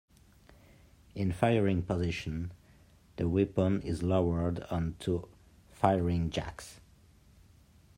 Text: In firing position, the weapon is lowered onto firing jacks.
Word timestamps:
In 1.13 1.31
firing 1.31 1.83
position, 1.83 2.51
the 3.17 3.29
weapon 3.29 3.83
is 3.83 4.01
lowered 4.01 4.61
onto 4.71 5.27
firing 5.69 6.31
jacks. 6.31 6.79